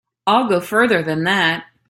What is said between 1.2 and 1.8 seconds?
that.